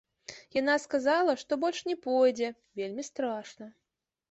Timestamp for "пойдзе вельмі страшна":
2.07-3.73